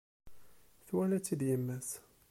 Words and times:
Twala-tt-id 0.87 1.41
yemma-s. 1.49 1.89